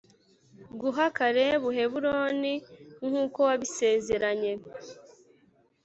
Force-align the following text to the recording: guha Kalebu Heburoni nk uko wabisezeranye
guha 0.79 1.05
Kalebu 1.17 1.69
Heburoni 1.77 2.53
nk 3.07 3.13
uko 3.23 3.39
wabisezeranye 3.47 4.53